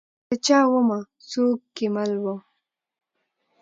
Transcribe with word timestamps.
د 0.29 0.31
چا 0.45 0.59
ومه؟ 0.71 0.97
څوک 1.29 1.59
کې 1.75 1.85
مل 1.95 2.11
وه؟ 2.23 2.35